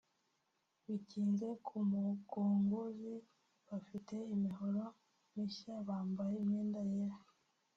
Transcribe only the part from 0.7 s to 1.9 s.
bikinze ku